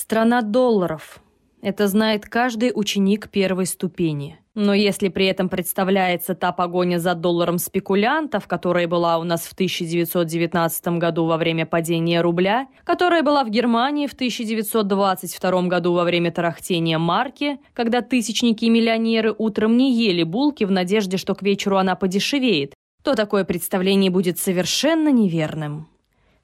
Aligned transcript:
Страна 0.00 0.42
долларов. 0.42 1.18
Это 1.60 1.88
знает 1.88 2.24
каждый 2.24 2.70
ученик 2.72 3.30
первой 3.30 3.66
ступени. 3.66 4.38
Но 4.54 4.72
если 4.72 5.08
при 5.08 5.26
этом 5.26 5.48
представляется 5.48 6.36
та 6.36 6.52
погоня 6.52 6.98
за 6.98 7.16
долларом 7.16 7.58
спекулянтов, 7.58 8.46
которая 8.46 8.86
была 8.86 9.18
у 9.18 9.24
нас 9.24 9.40
в 9.40 9.54
1919 9.54 10.86
году 10.98 11.24
во 11.24 11.36
время 11.36 11.66
падения 11.66 12.20
рубля, 12.20 12.68
которая 12.84 13.24
была 13.24 13.42
в 13.42 13.50
Германии 13.50 14.06
в 14.06 14.12
1922 14.12 15.62
году 15.62 15.94
во 15.94 16.04
время 16.04 16.30
тарахтения 16.30 16.96
марки, 16.96 17.58
когда 17.74 18.00
тысячники 18.00 18.66
и 18.66 18.70
миллионеры 18.70 19.34
утром 19.36 19.76
не 19.76 19.92
ели 19.92 20.22
булки 20.22 20.62
в 20.62 20.70
надежде, 20.70 21.16
что 21.16 21.34
к 21.34 21.42
вечеру 21.42 21.76
она 21.76 21.96
подешевеет, 21.96 22.72
то 23.02 23.16
такое 23.16 23.42
представление 23.42 24.12
будет 24.12 24.38
совершенно 24.38 25.10
неверным. 25.10 25.88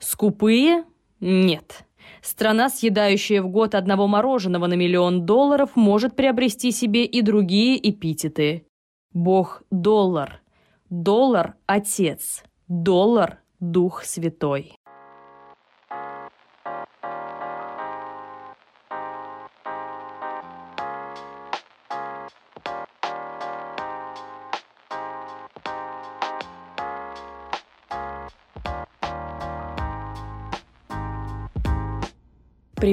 Скупые? 0.00 0.82
Нет. 1.20 1.84
Страна, 2.24 2.70
съедающая 2.70 3.42
в 3.42 3.48
год 3.48 3.74
одного 3.74 4.06
мороженого 4.08 4.66
на 4.66 4.72
миллион 4.72 5.26
долларов, 5.26 5.76
может 5.76 6.16
приобрести 6.16 6.72
себе 6.72 7.04
и 7.04 7.20
другие 7.20 7.76
эпитеты. 7.90 8.66
Бог– 9.12 9.62
доллар. 9.70 10.40
Доллар– 10.88 11.56
отец. 11.66 12.42
Доллар– 12.66 13.40
дух 13.60 14.04
святой. 14.04 14.78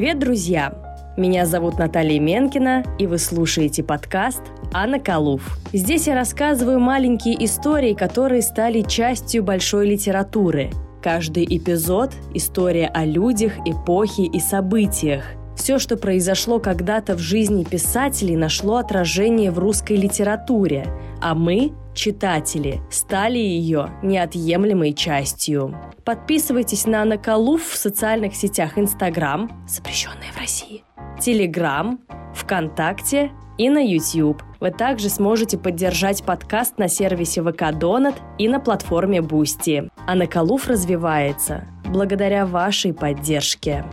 Привет, 0.01 0.17
друзья! 0.17 0.73
Меня 1.15 1.45
зовут 1.45 1.77
Наталья 1.77 2.19
Менкина, 2.19 2.83
и 2.97 3.05
вы 3.05 3.19
слушаете 3.19 3.83
подкаст 3.83 4.41
«Анна 4.73 4.99
Калуф». 4.99 5.59
Здесь 5.73 6.07
я 6.07 6.15
рассказываю 6.15 6.79
маленькие 6.79 7.45
истории, 7.45 7.93
которые 7.93 8.41
стали 8.41 8.81
частью 8.81 9.43
большой 9.43 9.87
литературы. 9.87 10.71
Каждый 11.03 11.45
эпизод– 11.45 12.13
история 12.33 12.87
о 12.87 13.05
людях, 13.05 13.53
эпохе 13.67 14.23
и 14.23 14.39
событиях. 14.39 15.23
Все, 15.55 15.77
что 15.77 15.97
произошло 15.97 16.57
когда-то 16.57 17.13
в 17.13 17.19
жизни 17.19 17.63
писателей, 17.63 18.35
нашло 18.35 18.77
отражение 18.77 19.51
в 19.51 19.59
русской 19.59 19.97
литературе, 19.97 20.87
а 21.21 21.35
мы, 21.35 21.73
читатели, 21.93 22.81
стали 22.89 23.37
ее 23.37 23.89
неотъемлемой 24.01 24.93
частью. 24.93 25.75
Подписывайтесь 26.03 26.85
на 26.85 27.05
Наколув 27.05 27.63
в 27.63 27.75
социальных 27.75 28.35
сетях 28.35 28.77
Инстаграм, 28.77 29.65
запрещенная 29.67 30.31
в 30.33 30.39
России, 30.39 30.83
Телеграм, 31.19 31.99
ВКонтакте 32.33 33.31
и 33.57 33.69
на 33.69 33.79
YouTube. 33.79 34.41
Вы 34.59 34.71
также 34.71 35.09
сможете 35.09 35.57
поддержать 35.57 36.23
подкаст 36.23 36.77
на 36.77 36.87
сервисе 36.87 37.43
ВК 37.43 37.71
Донат 37.73 38.15
и 38.37 38.47
на 38.47 38.59
платформе 38.59 39.21
Бусти. 39.21 39.89
А 40.07 40.15
Наколув 40.15 40.67
развивается 40.67 41.65
благодаря 41.85 42.45
вашей 42.45 42.93
поддержке. 42.93 43.85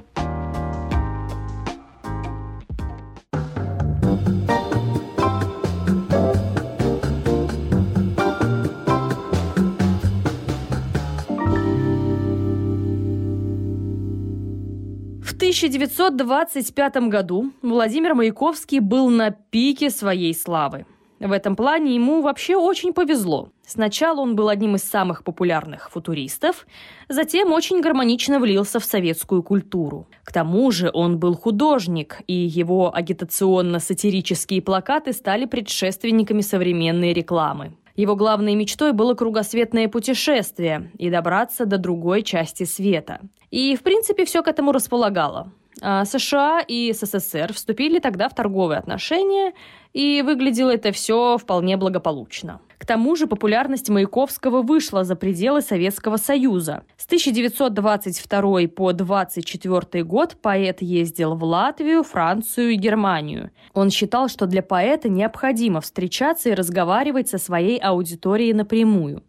1925 15.58 17.08
году 17.08 17.50
Владимир 17.62 18.14
Маяковский 18.14 18.78
был 18.78 19.10
на 19.10 19.32
пике 19.32 19.90
своей 19.90 20.32
славы. 20.32 20.86
В 21.18 21.32
этом 21.32 21.56
плане 21.56 21.96
ему 21.96 22.22
вообще 22.22 22.54
очень 22.54 22.92
повезло. 22.92 23.48
Сначала 23.66 24.20
он 24.20 24.36
был 24.36 24.48
одним 24.50 24.76
из 24.76 24.84
самых 24.84 25.24
популярных 25.24 25.90
футуристов, 25.90 26.64
затем 27.08 27.52
очень 27.52 27.80
гармонично 27.80 28.38
влился 28.38 28.78
в 28.78 28.84
советскую 28.84 29.42
культуру. 29.42 30.06
К 30.22 30.32
тому 30.32 30.70
же 30.70 30.92
он 30.94 31.18
был 31.18 31.34
художник, 31.34 32.20
и 32.28 32.34
его 32.34 32.94
агитационно-сатирические 32.94 34.62
плакаты 34.62 35.12
стали 35.12 35.44
предшественниками 35.44 36.40
современной 36.40 37.12
рекламы. 37.12 37.72
Его 37.98 38.14
главной 38.14 38.54
мечтой 38.54 38.92
было 38.92 39.14
кругосветное 39.14 39.88
путешествие 39.88 40.92
и 40.98 41.10
добраться 41.10 41.66
до 41.66 41.78
другой 41.78 42.22
части 42.22 42.62
света. 42.62 43.18
И, 43.50 43.74
в 43.74 43.82
принципе, 43.82 44.24
все 44.24 44.40
к 44.44 44.46
этому 44.46 44.70
располагало. 44.70 45.52
А 45.80 46.04
США 46.04 46.60
и 46.66 46.92
СССР 46.92 47.52
вступили 47.52 47.98
тогда 47.98 48.28
в 48.28 48.34
торговые 48.34 48.78
отношения, 48.78 49.52
и 49.92 50.22
выглядело 50.22 50.70
это 50.70 50.92
все 50.92 51.38
вполне 51.38 51.76
благополучно. 51.76 52.60
К 52.78 52.86
тому 52.86 53.16
же 53.16 53.26
популярность 53.26 53.88
Маяковского 53.88 54.62
вышла 54.62 55.04
за 55.04 55.16
пределы 55.16 55.62
Советского 55.62 56.16
Союза. 56.16 56.84
С 56.96 57.06
1922 57.06 58.40
по 58.68 58.88
1924 58.90 60.04
год 60.04 60.36
поэт 60.40 60.80
ездил 60.80 61.34
в 61.34 61.42
Латвию, 61.42 62.02
Францию 62.04 62.70
и 62.70 62.76
Германию. 62.76 63.50
Он 63.74 63.90
считал, 63.90 64.28
что 64.28 64.46
для 64.46 64.62
поэта 64.62 65.08
необходимо 65.08 65.80
встречаться 65.80 66.50
и 66.50 66.54
разговаривать 66.54 67.28
со 67.28 67.38
своей 67.38 67.78
аудиторией 67.78 68.52
напрямую. 68.52 69.22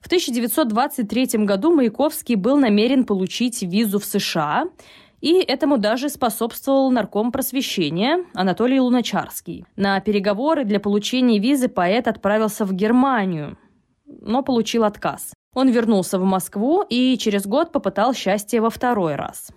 В 0.00 0.06
1923 0.06 1.44
году 1.44 1.74
Маяковский 1.74 2.36
был 2.36 2.56
намерен 2.56 3.04
получить 3.04 3.62
визу 3.62 3.98
в 3.98 4.04
США– 4.04 4.64
и 5.20 5.40
этому 5.40 5.78
даже 5.78 6.08
способствовал 6.08 6.90
нарком 6.90 7.32
просвещения 7.32 8.24
Анатолий 8.34 8.80
Луначарский. 8.80 9.64
На 9.76 10.00
переговоры 10.00 10.64
для 10.64 10.80
получения 10.80 11.38
визы 11.38 11.68
поэт 11.68 12.08
отправился 12.08 12.64
в 12.64 12.72
Германию, 12.72 13.58
но 14.06 14.42
получил 14.42 14.84
отказ. 14.84 15.32
Он 15.54 15.68
вернулся 15.68 16.18
в 16.18 16.24
Москву 16.24 16.84
и 16.88 17.16
через 17.18 17.46
год 17.46 17.72
попытал 17.72 18.14
счастье 18.14 18.60
во 18.60 18.70
второй 18.70 19.16
раз. 19.16 19.50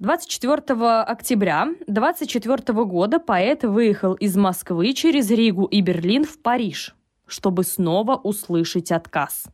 24 0.00 1.02
октября 1.02 1.68
24 1.86 2.84
года 2.84 3.20
поэт 3.20 3.62
выехал 3.62 4.14
из 4.14 4.36
Москвы 4.36 4.92
через 4.92 5.30
Ригу 5.30 5.66
и 5.66 5.80
Берлин 5.80 6.24
в 6.24 6.42
Париж, 6.42 6.96
чтобы 7.26 7.62
снова 7.62 8.16
услышать 8.16 8.90
отказ. 8.90 9.44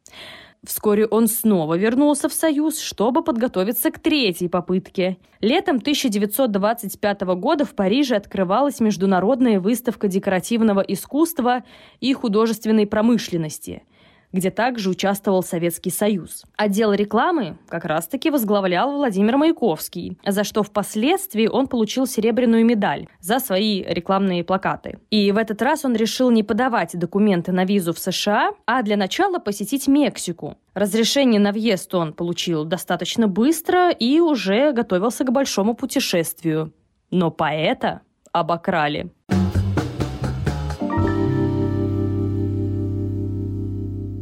Вскоре 0.64 1.06
он 1.06 1.26
снова 1.26 1.78
вернулся 1.78 2.28
в 2.28 2.34
Союз, 2.34 2.78
чтобы 2.80 3.24
подготовиться 3.24 3.90
к 3.90 3.98
третьей 3.98 4.48
попытке. 4.48 5.16
Летом 5.40 5.76
1925 5.76 7.20
года 7.22 7.64
в 7.64 7.74
Париже 7.74 8.16
открывалась 8.16 8.78
международная 8.78 9.58
выставка 9.58 10.06
декоративного 10.06 10.80
искусства 10.80 11.64
и 12.00 12.12
художественной 12.12 12.86
промышленности– 12.86 13.82
где 14.32 14.50
также 14.50 14.90
участвовал 14.90 15.42
Советский 15.42 15.90
Союз. 15.90 16.44
Отдел 16.56 16.92
рекламы 16.92 17.58
как 17.68 17.84
раз-таки 17.84 18.30
возглавлял 18.30 18.92
Владимир 18.92 19.36
Маяковский, 19.36 20.18
за 20.26 20.44
что 20.44 20.62
впоследствии 20.62 21.46
он 21.46 21.66
получил 21.66 22.06
серебряную 22.06 22.64
медаль 22.64 23.08
за 23.20 23.38
свои 23.40 23.82
рекламные 23.82 24.44
плакаты. 24.44 24.98
И 25.10 25.32
в 25.32 25.36
этот 25.36 25.62
раз 25.62 25.84
он 25.84 25.94
решил 25.96 26.30
не 26.30 26.42
подавать 26.42 26.98
документы 26.98 27.52
на 27.52 27.64
визу 27.64 27.92
в 27.92 27.98
США, 27.98 28.52
а 28.66 28.82
для 28.82 28.96
начала 28.96 29.38
посетить 29.38 29.88
Мексику. 29.88 30.56
Разрешение 30.74 31.40
на 31.40 31.52
въезд 31.52 31.94
он 31.94 32.12
получил 32.12 32.64
достаточно 32.64 33.26
быстро 33.26 33.90
и 33.90 34.20
уже 34.20 34.72
готовился 34.72 35.24
к 35.24 35.32
большому 35.32 35.74
путешествию. 35.74 36.72
Но 37.10 37.30
поэта 37.30 38.02
обокрали. 38.32 39.10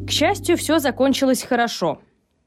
К 0.08 0.10
счастью, 0.10 0.56
все 0.56 0.78
закончилось 0.78 1.42
хорошо. 1.42 2.00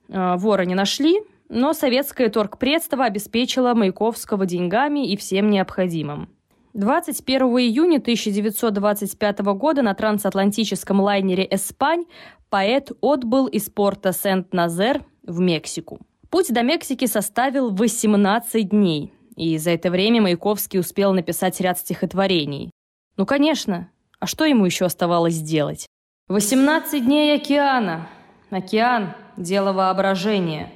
А, 0.10 0.36
вора 0.38 0.64
не 0.64 0.74
нашли, 0.74 1.22
но 1.48 1.74
советское 1.74 2.30
торгпредство 2.30 3.06
обеспечило 3.06 3.76
Маяковского 3.76 4.48
деньгами 4.48 5.08
и 5.08 5.16
всем 5.16 5.52
необходимым. 5.52 6.28
21 6.74 7.44
июня 7.60 7.98
1925 7.98 9.40
года 9.54 9.84
на 9.84 9.94
трансатлантическом 9.94 11.02
лайнере 11.02 11.48
«Эспань» 11.52 12.06
поэт 12.50 12.94
отбыл 13.00 13.46
из 13.46 13.70
порта 13.70 14.12
Сент-Назер 14.12 15.06
в 15.22 15.40
Мексику. 15.40 16.00
Путь 16.32 16.52
до 16.52 16.64
Мексики 16.64 17.06
составил 17.06 17.70
18 17.70 18.70
дней, 18.70 19.14
и 19.36 19.60
за 19.60 19.70
это 19.70 19.92
время 19.92 20.24
Маяковский 20.24 20.80
успел 20.80 21.14
написать 21.14 21.62
ряд 21.62 21.78
стихотворений. 21.78 22.72
Ну, 23.18 23.28
конечно, 23.28 23.92
а 24.20 24.26
что 24.26 24.46
ему 24.46 24.66
еще 24.66 24.86
оставалось 24.86 25.38
делать? 25.38 25.86
18 26.32 27.04
дней 27.04 27.36
океана. 27.36 28.08
Океан– 28.52 29.16
дело 29.38 29.74
воображения. 29.74 30.72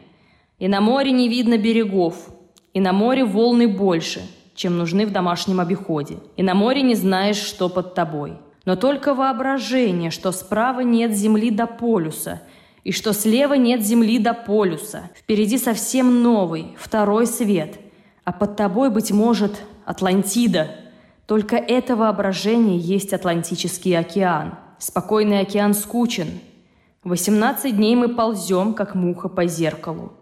И 0.59 0.67
на 0.67 0.81
море 0.81 1.11
не 1.11 1.29
видно 1.29 1.57
берегов. 1.57 2.15
И 2.73 2.81
на 2.81 2.91
море 2.91 3.23
волны 3.23 3.69
больше, 3.69 4.21
чем 4.53 4.77
нужны 4.77 5.05
в 5.05 5.13
домашнем 5.13 5.61
обиходе. 5.61 6.17
И 6.35 6.43
на 6.43 6.55
море 6.55 6.81
не 6.81 6.93
знаешь, 6.93 7.37
что 7.37 7.69
под 7.69 7.93
тобой. 7.93 8.33
Но 8.65 8.75
только 8.75 9.13
воображение, 9.13 10.11
что 10.11 10.33
справа 10.33 10.81
нет 10.81 11.13
земли 11.13 11.51
до 11.51 11.67
полюса, 11.67 12.41
и 12.83 12.91
что 12.91 13.13
слева 13.13 13.53
нет 13.53 13.81
земли 13.81 14.19
до 14.19 14.33
полюса. 14.33 15.09
Впереди 15.15 15.57
совсем 15.57 16.21
новый, 16.21 16.75
второй 16.77 17.27
свет. 17.27 17.79
А 18.25 18.33
под 18.33 18.57
тобой, 18.57 18.89
быть 18.89 19.11
может, 19.11 19.63
Атлантида. 19.85 20.71
Только 21.25 21.55
это 21.55 21.95
воображение 21.95 22.77
есть 22.77 23.13
Атлантический 23.13 23.97
океан. 23.97 24.55
Спокойный 24.79 25.39
океан 25.39 25.73
скучен. 25.73 26.39
18 27.03 27.75
дней 27.75 27.95
мы 27.95 28.09
ползем, 28.09 28.73
как 28.73 28.95
муха 28.95 29.29
по 29.29 29.45
зеркалу. 29.45 30.13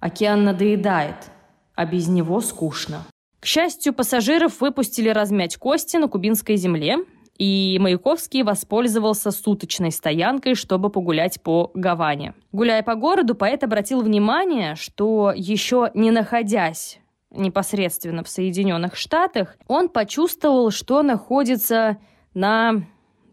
Океан 0.00 0.44
надоедает, 0.44 1.30
а 1.74 1.86
без 1.86 2.08
него 2.08 2.40
скучно. 2.40 3.06
К 3.40 3.46
счастью, 3.46 3.92
пассажиров 3.92 4.60
выпустили 4.60 5.08
размять 5.08 5.56
кости 5.56 5.96
на 5.96 6.08
кубинской 6.08 6.56
земле, 6.56 6.98
и 7.38 7.78
Маяковский 7.80 8.42
воспользовался 8.42 9.30
суточной 9.30 9.92
стоянкой, 9.92 10.56
чтобы 10.56 10.90
погулять 10.90 11.40
по 11.40 11.70
Гаване. 11.72 12.34
Гуляя 12.50 12.82
по 12.82 12.96
городу, 12.96 13.36
поэт 13.36 13.62
обратил 13.62 14.02
внимание, 14.02 14.74
что 14.74 15.32
еще 15.34 15.90
не 15.94 16.10
находясь 16.10 16.98
непосредственно 17.30 18.24
в 18.24 18.28
Соединенных 18.28 18.96
Штатах, 18.96 19.56
он 19.68 19.88
почувствовал, 19.88 20.70
что 20.70 21.02
находится 21.02 21.98
на, 22.34 22.82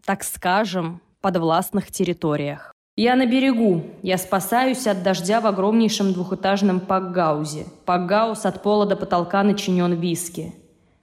так 0.06 0.24
скажем, 0.24 1.00
подвластных 1.20 1.90
территориях. 1.90 2.72
Я 2.96 3.16
на 3.16 3.26
берегу. 3.26 3.82
Я 4.02 4.16
спасаюсь 4.16 4.86
от 4.86 5.02
дождя 5.02 5.40
в 5.40 5.46
огромнейшем 5.46 6.14
двухэтажном 6.14 6.80
пакгаузе. 6.80 7.66
Пакгаус 7.84 8.46
от 8.46 8.62
пола 8.62 8.86
до 8.86 8.96
потолка 8.96 9.42
начинен 9.42 9.92
виски. 9.94 10.54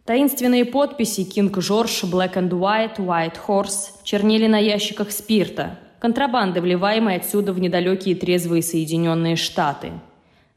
Таинственные 0.05 0.65
подписи 0.65 1.23
«Кинг 1.23 1.61
Жорж», 1.61 2.03
«Black 2.03 2.33
and 2.33 2.49
White», 2.49 2.97
«White 2.97 3.37
Horse» 3.47 3.91
чернели 4.03 4.47
на 4.47 4.57
ящиках 4.57 5.11
спирта, 5.11 5.77
контрабанды, 5.99 6.61
вливаемой 6.61 7.17
отсюда 7.17 7.53
в 7.53 7.59
недалекие 7.59 8.15
трезвые 8.15 8.63
Соединенные 8.63 9.35
Штаты. 9.35 9.91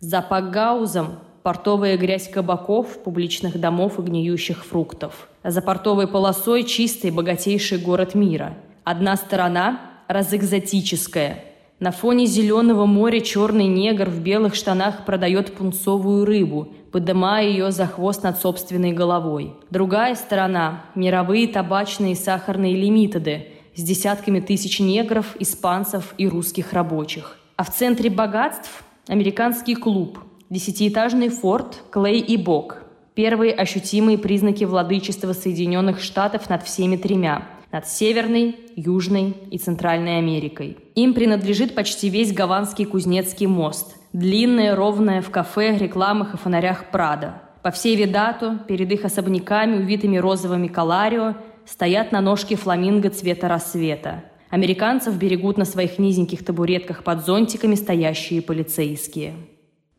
За 0.01 0.23
пакгаузом 0.23 1.19
портовая 1.47 1.97
грязь 1.97 2.29
кабаков, 2.29 3.05
публичных 3.05 3.61
домов 3.61 4.01
и 4.01 4.03
гниющих 4.03 4.65
фруктов. 4.65 5.29
За 5.45 5.63
портовой 5.63 6.09
полосой 6.09 6.65
чистый, 6.65 7.13
богатейший 7.13 7.79
город 7.79 8.17
мира. 8.17 8.55
Одна 8.83 9.15
сторона 9.15 9.81
разэкзотическое. 10.09 11.45
На 11.79 11.93
фоне 11.93 12.27
зеленого 12.27 12.85
моря 12.87 13.21
черный 13.21 13.69
негр 13.69 14.09
в 14.09 14.21
белых 14.23 14.57
штанах 14.57 15.05
продает 15.05 15.55
пунцовую 15.55 16.25
рыбу, 16.25 16.75
подымая 16.91 17.47
ее 17.47 17.71
за 17.71 17.87
хвост 17.87 18.25
над 18.25 18.41
собственной 18.41 18.91
головой. 18.91 19.55
Другая 19.71 20.17
сторона– 20.17 20.87
мировые 20.97 21.47
табачные 21.47 22.15
и 22.15 22.17
сахарные 22.17 22.75
лимитеды 22.75 23.47
с 23.77 23.83
десятками 23.85 24.41
тысяч 24.41 24.81
негров, 24.81 25.37
испанцев 25.39 26.13
и 26.19 26.27
русских 26.27 26.73
рабочих. 26.73 27.39
А 27.55 27.63
в 27.63 27.71
центре 27.73 28.11
богатств– 28.11 28.83
американский 29.07 29.77
клуб, 29.77 30.19
десятиэтажный 30.51 31.29
форт, 31.29 31.83
клей 31.91 32.21
и 32.21 32.37
бок. 32.37 32.83
Первые 33.15 33.53
ощутимые 33.53 34.19
признаки 34.19 34.65
владычества 34.65 35.33
Соединенных 35.33 36.01
Штатов 36.01 36.51
над 36.51 36.63
всеми 36.63 36.97
тремя– 36.97 37.49
над 37.73 37.87
Северной, 37.87 38.57
Южной 38.75 39.37
и 39.51 39.59
Центральной 39.59 40.19
Америкой. 40.19 40.79
Им 40.95 41.15
принадлежит 41.15 41.75
почти 41.75 42.09
весь 42.09 42.33
Гаванский 42.33 42.87
Кузнецкий 42.87 43.47
мост, 43.47 43.97
длинная, 44.13 44.75
ровная 44.75 45.21
в 45.21 45.31
кафе, 45.31 45.77
рекламах 45.77 46.35
и 46.35 46.37
фонарях 46.39 46.91
Прада. 46.91 47.43
По 47.63 47.71
всей 47.71 47.97
Видату, 47.97 48.59
перед 48.69 48.91
их 48.93 49.05
особняками, 49.05 49.77
увитыми 49.77 50.17
розовыми 50.17 50.69
каларио, 50.69 51.35
стоят 51.67 52.13
на 52.13 52.21
ножке 52.21 52.57
фламинго 52.57 53.11
цвета 53.11 53.49
рассвета. 53.49 54.25
Американцев 54.49 55.17
берегут 55.17 55.59
на 55.59 55.65
своих 55.65 55.99
низеньких 55.99 56.45
табуретках 56.45 57.03
под 57.03 57.27
зонтиками 57.27 57.75
стоящие 57.75 58.41
полицейские. 58.41 59.35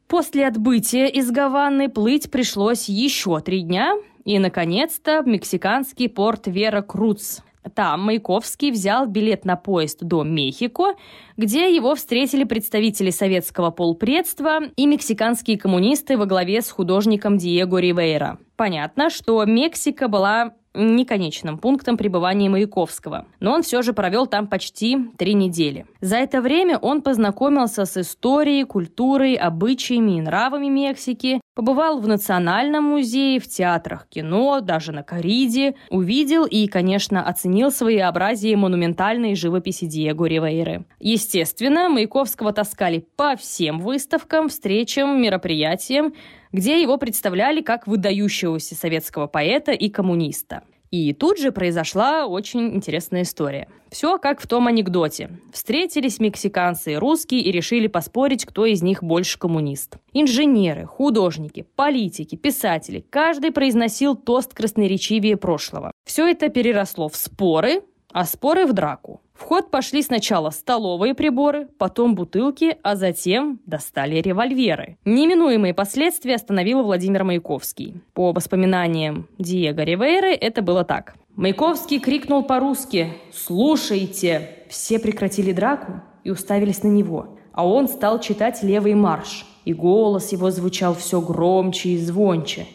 После 0.07 0.47
отбытия 0.47 1.07
из 1.07 1.31
Гаваны 1.31 1.89
плыть 1.89 2.31
пришлось 2.31 2.87
еще 2.87 3.39
три 3.41 3.61
дня, 3.61 3.93
и, 4.23 4.39
наконец-то, 4.39 5.21
в 5.21 5.27
мексиканский 5.27 6.07
порт 6.07 6.47
Вера 6.47 6.81
Круц, 6.81 7.39
там 7.75 8.01
Маяковский 8.01 8.71
взял 8.71 9.05
билет 9.05 9.43
на 9.43 9.57
поезд 9.57 9.99
до 10.01 10.23
Мехико, 10.23 10.95
где 11.35 11.75
его 11.75 11.95
встретили 11.95 12.45
представители 12.45 13.09
советского 13.09 13.71
полпредства 13.71 14.59
и 14.75 14.85
мексиканские 14.85 15.57
коммунисты 15.57 16.17
во 16.17 16.25
главе 16.25 16.61
с 16.61 16.69
художником 16.69 17.37
Диего 17.37 17.77
Ривейра. 17.77 18.37
Понятно, 18.55 19.09
что 19.09 19.43
Мексика 19.43 20.07
была 20.07 20.53
не 20.77 21.05
конечным 21.05 21.57
пунктом 21.57 21.97
пребывания 21.97 22.49
Маяковского, 22.49 23.25
но 23.39 23.53
он 23.53 23.63
все 23.63 23.81
же 23.81 23.93
провел 23.93 24.27
там 24.27 24.47
почти 24.47 24.97
три 25.17 25.33
недели. 25.33 25.85
За 26.01 26.17
это 26.17 26.41
время 26.41 26.77
он 26.77 27.01
познакомился 27.01 27.85
с 27.85 27.97
историей, 27.97 28.63
культурой, 28.63 29.33
обычаями 29.35 30.17
и 30.17 30.21
нравами 30.21 30.67
Мексики, 30.67 31.41
побывал 31.57 31.99
в 31.99 32.07
Национальном 32.07 32.83
музее, 32.83 33.39
в 33.39 33.47
театрах 33.47 34.07
кино, 34.09 34.59
даже 34.61 34.91
на 34.91 35.01
Кариде, 35.01 35.73
увидел 35.89 36.45
и, 36.45 36.67
конечно, 36.67 37.27
оценил 37.27 37.71
своеобразие 37.71 38.55
монументальной 38.55 39.33
живописи 39.33 39.87
Диего 39.87 40.25
Ривейры. 40.25 40.85
Естественно, 40.99 41.89
Маяковского 41.89 42.53
таскали 42.53 43.07
по 43.15 43.35
всем 43.35 43.79
выставкам, 43.79 44.49
встречам, 44.49 45.19
мероприятиям, 45.19 46.13
где 46.51 46.79
его 46.79 46.97
представляли 46.97 47.61
как 47.61 47.87
выдающегося 47.87 48.75
советского 48.75 49.25
поэта 49.25 49.71
и 49.71 49.89
коммуниста. 49.89 50.61
И 50.91 51.11
тут 51.13 51.39
же 51.39 51.51
произошла 51.51 52.27
очень 52.27 52.75
интересная 52.75 53.23
история. 53.23 53.67
Все 53.89 54.17
как 54.17 54.41
в 54.41 54.47
том 54.47 54.67
анекдоте. 54.67 55.29
Встретились 55.51 56.19
мексиканцы 56.19 56.93
и 56.93 56.95
русские 56.97 57.41
и 57.41 57.51
решили 57.51 57.87
поспорить, 57.87 58.45
кто 58.45 58.65
из 58.65 58.81
них 58.81 59.03
больше 59.03 59.39
коммунист. 59.39 59.97
Инженеры, 60.13 60.85
художники, 60.85 61.65
политики, 61.75 62.35
писатели. 62.35 63.05
Каждый 63.09 63.51
произносил 63.51 64.15
тост 64.15 64.53
красноречивее 64.53 65.37
прошлого. 65.37 65.91
Все 66.05 66.27
это 66.27 66.49
переросло 66.49 67.09
в 67.09 67.15
споры, 67.15 67.81
а 68.11 68.25
споры 68.25 68.65
в 68.65 68.73
драку. 68.73 69.21
В 69.33 69.43
ход 69.43 69.69
пошли 69.69 70.01
сначала 70.01 70.49
столовые 70.49 71.13
приборы, 71.13 71.67
потом 71.77 72.15
бутылки, 72.15 72.77
а 72.81 72.95
затем 72.95 73.59
достали 73.67 74.15
револьверы. 74.15 74.97
Неминуемые 75.05 75.75
последствия 75.75 76.35
остановил 76.35 76.81
Владимир 76.81 77.23
Маяковский. 77.23 78.01
По 78.13 78.31
воспоминаниям 78.31 79.27
Диего 79.37 79.81
Ривейры 79.81 80.33
это 80.33 80.63
было 80.63 80.83
так. 80.83 81.15
Маяковский 81.37 81.99
крикнул 81.99 82.41
по-русски 82.41 83.13
«Слушайте!». 83.31 84.63
Все 84.69 84.97
прекратили 84.97 85.51
драку 85.51 86.01
и 86.23 86.31
уставились 86.31 86.81
на 86.81 86.87
него, 86.87 87.37
а 87.51 87.67
он 87.67 87.87
стал 87.87 88.19
читать 88.19 88.63
левый 88.63 88.95
марш, 88.95 89.45
и 89.63 89.71
голос 89.71 90.31
его 90.31 90.49
звучал 90.49 90.95
все 90.95 91.21
громче 91.21 91.89
и 91.89 91.99
звонче. 91.99 92.65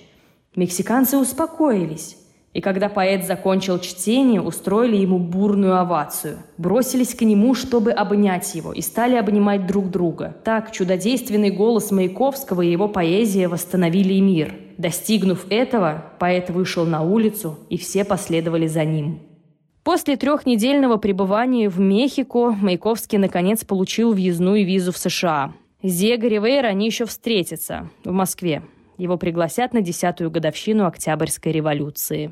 Мексиканцы 0.54 1.18
успокоились, 1.18 2.16
и 2.52 2.60
когда 2.60 2.88
поэт 2.88 3.26
закончил 3.26 3.80
чтение, 3.80 4.40
устроили 4.40 4.96
ему 4.96 5.18
бурную 5.18 5.80
овацию. 5.80 6.38
Бросились 6.56 7.16
к 7.16 7.22
нему, 7.22 7.54
чтобы 7.54 7.90
обнять 7.90 8.54
его, 8.54 8.72
и 8.72 8.80
стали 8.80 9.16
обнимать 9.16 9.66
друг 9.66 9.90
друга. 9.90 10.36
Так 10.44 10.70
чудодейственный 10.70 11.50
голос 11.50 11.90
Маяковского 11.90 12.62
и 12.62 12.70
его 12.70 12.86
поэзия 12.86 13.48
восстановили 13.48 14.20
мир. 14.20 14.54
Достигнув 14.78 15.46
этого, 15.50 16.12
поэт 16.18 16.50
вышел 16.50 16.84
на 16.84 17.02
улицу, 17.02 17.58
и 17.68 17.76
все 17.76 18.04
последовали 18.04 18.66
за 18.66 18.84
ним. 18.84 19.20
После 19.84 20.16
трехнедельного 20.16 20.96
пребывания 20.96 21.68
в 21.68 21.80
Мехико 21.80 22.52
Маяковский 22.52 23.18
наконец 23.18 23.64
получил 23.64 24.12
въездную 24.12 24.64
визу 24.64 24.92
в 24.92 24.98
США. 24.98 25.52
С 25.82 25.98
Диего 25.98 26.26
Ривейро 26.26 26.68
они 26.68 26.86
еще 26.86 27.04
встретятся 27.04 27.90
в 28.04 28.12
Москве. 28.12 28.62
Его 28.98 29.16
пригласят 29.16 29.72
на 29.72 29.80
десятую 29.80 30.30
годовщину 30.30 30.86
Октябрьской 30.86 31.50
революции. 31.50 32.30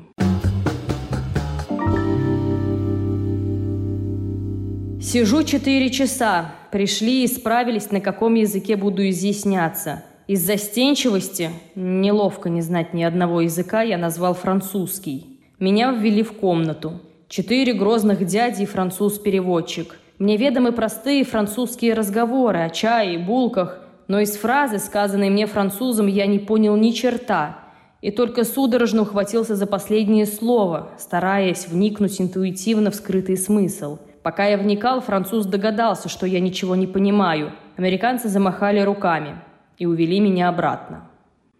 Сижу 5.01 5.43
четыре 5.43 5.89
часа. 5.89 6.55
Пришли 6.71 7.25
и 7.25 7.27
справились, 7.27 7.91
на 7.91 7.99
каком 7.99 8.35
языке 8.35 8.77
буду 8.77 9.09
изъясняться. 9.09 10.05
Из 10.31 10.45
застенчивости, 10.45 11.49
неловко 11.75 12.47
не 12.47 12.61
знать 12.61 12.93
ни 12.93 13.03
одного 13.03 13.41
языка, 13.41 13.81
я 13.81 13.97
назвал 13.97 14.33
французский. 14.33 15.41
Меня 15.59 15.91
ввели 15.91 16.23
в 16.23 16.31
комнату. 16.31 17.01
Четыре 17.27 17.73
грозных 17.73 18.25
дяди 18.25 18.61
и 18.61 18.65
француз-переводчик. 18.65 19.99
Мне 20.19 20.37
ведомы 20.37 20.71
простые 20.71 21.25
французские 21.25 21.95
разговоры 21.95 22.59
о 22.59 22.69
чае 22.69 23.15
и 23.15 23.17
булках, 23.17 23.81
но 24.07 24.21
из 24.21 24.37
фразы, 24.37 24.79
сказанной 24.79 25.29
мне 25.29 25.47
французом, 25.47 26.07
я 26.07 26.25
не 26.27 26.39
понял 26.39 26.77
ни 26.77 26.91
черта, 26.91 27.59
и 27.99 28.09
только 28.09 28.45
судорожно 28.45 29.01
ухватился 29.01 29.57
за 29.57 29.67
последнее 29.67 30.25
слово, 30.25 30.91
стараясь 30.97 31.67
вникнуть 31.67 32.21
интуитивно 32.21 32.91
в 32.91 32.95
скрытый 32.95 33.35
смысл. 33.35 33.99
Пока 34.23 34.47
я 34.47 34.57
вникал, 34.57 35.01
француз 35.01 35.45
догадался, 35.45 36.07
что 36.07 36.25
я 36.25 36.39
ничего 36.39 36.77
не 36.77 36.87
понимаю. 36.87 37.51
Американцы 37.75 38.29
замахали 38.29 38.79
руками 38.79 39.35
и 39.81 39.85
увели 39.85 40.19
меня 40.19 40.49
обратно. 40.49 41.09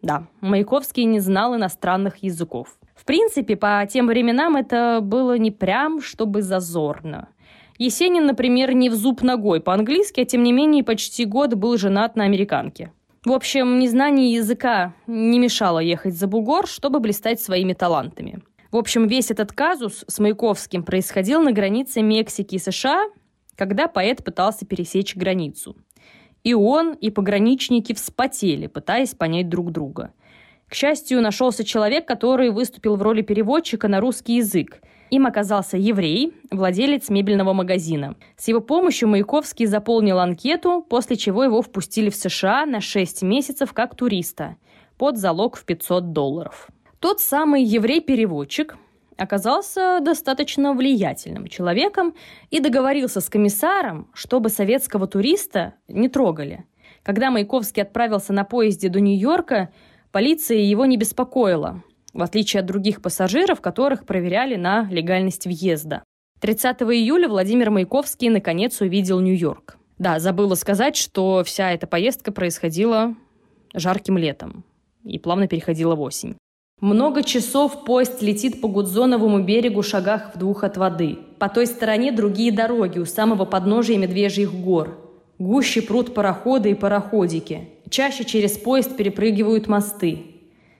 Да, 0.01 0.28
Маяковский 0.42 1.06
не 1.06 1.20
знал 1.20 1.56
иностранных 1.56 2.18
языков. 2.24 2.78
В 2.96 3.06
принципе, 3.06 3.56
по 3.56 3.88
тем 3.92 4.08
временам 4.08 4.56
это 4.56 5.00
было 5.01 5.38
не 5.38 5.51
прям, 5.51 6.01
чтобы 6.01 6.42
зазорно– 6.42 7.30
Есенин, 7.82 8.28
например, 8.28 8.74
не 8.74 8.92
в 8.92 8.94
зуб 8.94 9.24
ногой 9.24 9.60
по-английски, 9.60 10.20
а 10.20 10.25
тем 10.25 10.44
не 10.44 10.54
менее 10.54 10.84
почти 10.84 11.25
год 11.25 11.56
был 11.56 11.78
женат 11.78 12.16
на 12.16 12.25
американке. 12.25 12.92
В 13.25 13.32
общем, 13.32 13.80
незнание 13.80 14.34
языка 14.34 14.94
не 15.08 15.40
мешало 15.40 15.80
ехать 15.80 16.13
за 16.13 16.28
бугор, 16.28 16.68
чтобы 16.68 17.00
блистать 17.00 17.42
своими 17.42 17.74
талантами. 17.74 18.44
В 18.72 18.78
общем, 18.78 19.08
весь 19.08 19.32
этот 19.32 19.51
казус 19.51 20.06
с 20.08 20.20
Маяковским 20.20 20.84
происходил 20.84 21.42
на 21.42 21.54
границе 21.54 22.04
Мексики 22.04 22.54
и 22.54 22.60
США, 22.60 23.06
когда 23.56 23.88
поэт 23.88 24.24
пытался 24.24 24.68
пересечь 24.68 25.16
границу. 25.16 25.75
И 26.43 26.53
он, 26.53 26.93
и 26.93 27.10
пограничники 27.10 27.93
вспотели, 27.93 28.67
пытаясь 28.67 29.13
понять 29.13 29.50
друг 29.50 29.71
друга. 29.71 30.13
К 30.67 30.74
счастью, 30.74 31.21
нашелся 31.21 31.63
человек, 31.63 32.07
который 32.07 32.50
выступил 32.50 32.95
в 32.95 33.01
роли 33.01 33.21
переводчика 33.21 33.88
на 33.88 34.00
русский 34.00 34.38
язык. 34.38 34.81
Им 35.10 35.25
оказался 35.27 35.75
еврей, 35.75 36.33
владелец 36.50 37.10
мебельного 37.10 37.51
магазина. 37.51 38.15
С 38.38 38.48
его 38.48 38.62
помощью 38.62 39.10
Маяковский 39.10 39.65
заполнил 39.65 40.19
анкету, 40.19 40.86
после 40.89 41.17
чего 41.17 41.43
его 41.43 41.62
впустили 41.62 42.10
в 42.10 42.15
США 42.15 42.65
на 42.65 42.79
6 42.79 43.21
месяцев 43.24 43.74
как 43.74 43.95
туриста 43.95 44.55
под 44.98 45.17
залог 45.17 45.57
в 45.57 45.65
500 45.65 46.13
долларов. 46.13 46.69
Тот 47.00 47.19
самый 47.19 47.63
еврей-переводчик 47.63 48.77
оказался 49.22 50.00
достаточно 50.01 50.74
влиятельным 50.74 51.48
человеком 51.48 52.16
и 52.50 52.60
договорился 52.60 53.22
с 53.22 53.30
комиссаром, 53.30 54.10
чтобы 54.13 54.50
советского 54.50 55.06
туриста 55.06 55.75
не 55.88 56.10
трогали. 56.10 56.66
Когда 57.04 57.30
Маяковский 57.30 57.84
отправился 57.84 58.34
на 58.34 58.44
поезде 58.44 58.90
до 58.90 59.00
Нью-Йорка, 59.00 59.70
полиция 60.12 60.58
его 60.58 60.86
не 60.86 60.98
беспокоила, 60.98 61.84
в 62.13 62.22
отличие 62.24 62.62
от 62.62 62.66
других 62.66 63.01
пассажиров, 63.04 63.62
которых 63.62 64.08
проверяли 64.08 64.56
на 64.56 64.88
легальность 64.90 65.46
въезда. 65.46 66.04
30 66.40 66.82
июля 66.82 67.30
Владимир 67.30 67.70
Маяковский 67.70 68.30
наконец 68.30 68.82
увидел 68.82 69.20
Нью-Йорк. 69.20 69.78
Да, 70.00 70.20
забыла 70.20 70.56
сказать, 70.56 70.96
что 70.96 71.44
вся 71.44 71.72
эта 71.72 71.86
поездка 71.86 72.32
происходила 72.32 73.16
жарким 73.75 74.18
летом 74.18 74.63
и 75.04 75.20
плавно 75.20 75.48
переходила 75.48 75.96
в 75.96 76.01
осень. 76.01 76.38
Много 76.82 77.22
часов 77.22 77.84
поезд 77.84 78.24
летит 78.24 78.60
по 78.60 78.68
Гудзоновому 78.68 79.44
берегу 79.44 79.84
шагах 79.84 80.32
в 80.34 80.40
двух 80.40 80.64
от 80.64 80.78
воды. 80.78 81.20
По 81.38 81.48
той 81.48 81.68
стороне 81.68 82.12
другие 82.12 82.52
дороги 82.52 82.98
у 82.98 83.06
самого 83.06 83.46
подножия 83.46 84.00
Медвежьих 84.00 84.52
гор. 84.52 84.98
Гуще 85.38 85.84
пруд 85.84 86.16
пароходы 86.16 86.72
и 86.72 86.74
пароходики. 86.74 87.70
Чаще 87.92 88.24
через 88.24 88.58
поезд 88.58 88.98
перепрыгивают 88.98 89.68
мосты. 89.68 90.24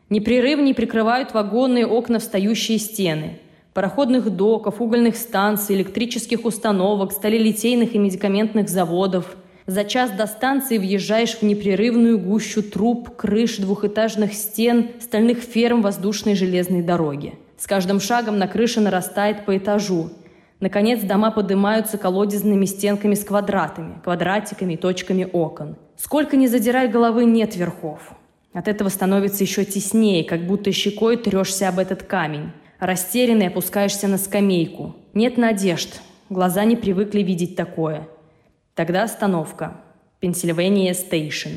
Непрерывнее 0.10 0.74
прикрывают 0.74 1.36
вагонные 1.36 1.86
окна 1.86 2.17
встающие 2.17 2.79
стены. 2.79 3.38
Пароходных 3.75 4.36
доков, 4.36 4.81
угольных 4.81 5.15
станций, 5.15 5.75
электрических 5.75 6.46
установок, 6.46 7.12
сталелитейных 7.12 7.93
и 7.93 8.00
медикаментных 8.00 8.70
заводов– 8.70 9.36
за 9.71 9.85
час 9.85 10.11
до 10.11 10.27
станции 10.27 10.77
въезжаешь 10.77 11.37
в 11.37 11.43
непрерывную 11.43 12.19
гущу 12.19 12.61
труб, 12.61 13.15
крыш, 13.15 13.57
двухэтажных 13.57 14.33
стен, 14.33 14.89
стальных 14.99 15.39
ферм 15.39 15.81
воздушной 15.81 16.35
железной 16.35 16.81
дороги. 16.81 17.35
С 17.57 17.67
каждым 17.67 17.99
шагом 17.99 18.37
на 18.37 18.47
крыше 18.47 18.81
нарастает 18.81 19.45
по 19.45 19.57
этажу. 19.57 20.09
Наконец 20.59 21.01
дома 21.01 21.31
поднимаются 21.31 21.97
колодезными 21.97 22.65
стенками 22.65 23.15
с 23.15 23.23
квадратами, 23.23 23.99
квадратиками 24.03 24.73
и 24.73 24.77
точками 24.77 25.27
окон. 25.31 25.77
Сколько 25.95 26.35
ни 26.35 26.47
задирай 26.47 26.87
головы, 26.87 27.25
нет 27.25 27.55
верхов. 27.55 28.13
От 28.53 28.67
этого 28.67 28.89
становится 28.89 29.43
еще 29.43 29.63
теснее, 29.63 30.25
как 30.25 30.45
будто 30.45 30.71
щекой 30.71 31.15
трешься 31.15 31.69
об 31.69 31.79
этот 31.79 32.03
камень. 32.03 32.51
Растерянный 32.79 33.47
опускаешься 33.47 34.07
на 34.07 34.17
скамейку. 34.17 34.95
Нет 35.13 35.37
надежд. 35.37 36.01
Глаза 36.29 36.65
не 36.65 36.75
привыкли 36.75 37.21
видеть 37.21 37.55
такое. 37.55 38.07
Тогда 38.81 39.03
остановка. 39.03 39.75
Пенсильвания 40.21 40.95
Стейшн. 40.95 41.50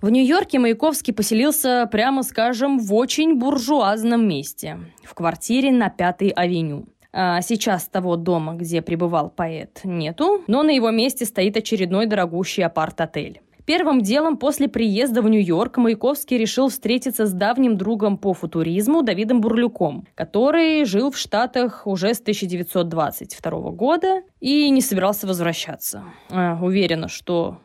В 0.00 0.08
Нью-Йорке 0.08 0.58
Маяковский 0.58 1.12
поселился, 1.12 1.86
прямо 1.92 2.22
скажем, 2.22 2.78
в 2.78 2.94
очень 2.94 3.34
буржуазном 3.34 4.26
месте. 4.26 4.78
В 5.04 5.12
квартире 5.12 5.72
на 5.72 5.90
Пятой 5.90 6.30
авеню. 6.30 6.86
А 7.12 7.42
сейчас 7.42 7.84
того 7.84 8.16
дома, 8.16 8.54
где 8.54 8.80
пребывал 8.80 9.28
поэт, 9.28 9.82
нету, 9.84 10.42
но 10.46 10.62
на 10.62 10.70
его 10.70 10.88
месте 10.90 11.26
стоит 11.26 11.58
очередной 11.58 12.06
дорогущий 12.06 12.64
апарт-отель. 12.64 13.42
Первым 13.66 14.00
делом 14.00 14.36
после 14.36 14.68
приезда 14.68 15.22
в 15.22 15.28
Нью-Йорк 15.28 15.76
Маяковский 15.76 16.38
решил 16.38 16.68
встретиться 16.68 17.26
с 17.26 17.32
давним 17.32 17.76
другом 17.76 18.16
по 18.16 18.32
футуризму 18.32 19.02
Давидом 19.02 19.40
Бурлюком, 19.40 20.06
который 20.14 20.84
жил 20.84 21.10
в 21.10 21.18
Штатах 21.18 21.86
уже 21.86 22.14
с 22.14 22.20
1922 22.20 23.70
года 23.72 24.22
и 24.40 24.70
не 24.70 24.80
собирался 24.80 25.26
возвращаться. 25.26 26.04
А, 26.30 26.58
уверена, 26.60 27.08
что 27.08 27.58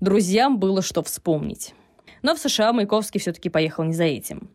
друзьям 0.00 0.58
было 0.58 0.82
что 0.82 1.02
вспомнить. 1.02 1.74
Но 2.22 2.34
в 2.34 2.38
США 2.38 2.72
Маяковский 2.72 3.20
все-таки 3.20 3.48
поехал 3.48 3.84
не 3.84 3.92
за 3.92 4.04
этим. 4.04 4.50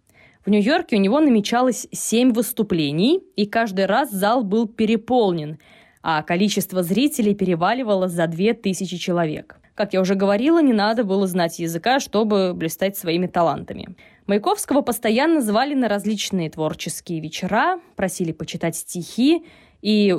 В 0.46 0.50
Нью-Йорке 0.50 0.98
у 0.98 1.00
него 1.00 1.22
намечалось 1.22 1.88
семь 1.92 2.34
выступлений, 2.34 3.22
и 3.38 3.46
каждый 3.46 3.86
раз 3.86 4.12
зал 4.12 4.44
был 4.44 4.68
переполнен, 4.68 5.58
а 6.02 6.22
количество 6.22 6.84
зрителей 6.84 7.34
переваливало 7.34 8.10
за 8.10 8.28
две 8.28 8.54
тысячи 8.54 8.98
человек. 8.98 9.62
Как 9.76 9.94
я 9.94 10.02
уже 10.02 10.14
говорила, 10.14 10.62
не 10.62 10.74
надо 10.74 11.04
было 11.04 11.26
знать 11.26 11.58
языка, 11.58 12.00
чтобы 12.00 12.54
блистать 12.54 12.96
своими 12.96 13.26
талантами. 13.26 13.96
Маяковского 14.28 14.82
постоянно 14.82 15.42
звали 15.42 15.74
на 15.74 15.88
различные 15.90 16.50
творческие 16.50 17.20
вечера, 17.20 17.80
просили 17.96 18.32
почитать 18.32 18.76
стихи 18.76 19.44
и 19.82 20.16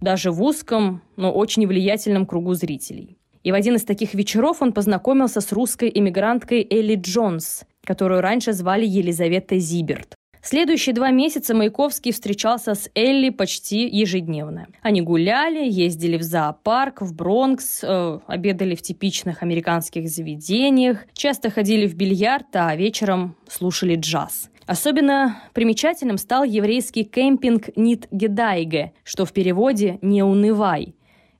даже 0.00 0.30
в 0.30 0.42
узком, 0.42 1.02
но 1.16 1.30
очень 1.30 1.66
влиятельном 1.66 2.26
кругу 2.26 2.54
зрителей. 2.54 3.18
И 3.42 3.52
в 3.52 3.54
один 3.54 3.76
из 3.76 3.84
таких 3.84 4.14
вечеров 4.14 4.60
он 4.60 4.72
познакомился 4.72 5.40
с 5.40 5.52
русской 5.52 5.90
эмигранткой 5.94 6.66
Элли 6.68 6.96
Джонс, 6.96 7.64
которую 7.84 8.20
раньше 8.20 8.52
звали 8.52 8.84
Елизавета 8.84 9.58
Зиберт. 9.58 10.15
Следующие 10.46 10.94
два 10.94 11.10
месяца 11.10 11.56
Маяковский 11.56 12.12
встречался 12.12 12.76
с 12.76 12.88
Элли 12.94 13.30
почти 13.30 13.88
ежедневно. 13.88 14.68
Они 14.80 15.00
гуляли, 15.00 15.68
ездили 15.68 16.16
в 16.16 16.22
зоопарк, 16.22 17.02
в 17.02 17.16
Бронкс, 17.16 17.80
э, 17.82 18.20
обедали 18.28 18.76
в 18.76 18.82
типичных 18.82 19.42
американских 19.42 20.08
заведениях, 20.08 21.04
часто 21.14 21.50
ходили 21.50 21.88
в 21.88 21.96
бильярд, 21.96 22.54
а 22.54 22.76
вечером 22.76 23.34
слушали 23.48 23.96
джаз. 23.96 24.48
Особенно 24.66 25.42
примечательным 25.52 26.16
стал 26.16 26.44
еврейский 26.44 27.02
кемпинг 27.02 27.76
Нит 27.76 28.06
Гедайге, 28.12 28.92
что 29.02 29.24
в 29.24 29.32
переводе 29.32 29.98
«не 30.00 30.22
унывай», 30.22 30.94